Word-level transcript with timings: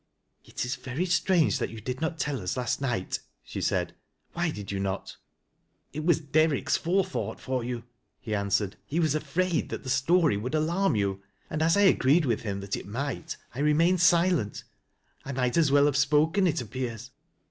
"It 0.51 0.65
is 0.65 0.77
very 0.77 1.05
strange 1.05 1.59
that 1.59 1.69
you 1.69 1.79
did 1.79 2.01
not 2.01 2.17
tell 2.17 2.41
us 2.41 2.57
last 2.57 2.81
night," 2.81 3.19
she 3.43 3.61
said;" 3.61 3.93
why 4.33 4.49
did 4.49 4.71
you 4.71 4.79
not?"" 4.79 5.15
It 5.93 6.03
was 6.03 6.19
Derrick's 6.19 6.75
forethought 6.75 7.39
for 7.39 7.63
you," 7.63 7.83
he 8.19 8.33
answered. 8.33 8.77
"He 8.87 8.99
was 8.99 9.13
afraid 9.13 9.69
that 9.69 9.83
the 9.83 9.91
story 9.91 10.37
would 10.37 10.55
alarm 10.55 10.95
you, 10.95 11.21
and 11.51 11.61
as 11.61 11.77
I 11.77 11.81
agreed 11.81 12.25
with 12.25 12.41
him 12.41 12.61
that 12.61 12.75
it 12.75 12.87
might, 12.87 13.37
I 13.53 13.59
remained 13.59 14.01
silent. 14.01 14.63
I 15.23 15.33
might 15.33 15.55
as 15.55 15.71
well 15.71 15.85
have 15.85 15.97
spoken, 15.97 16.47
it 16.47 16.61
appears." 16.61 17.11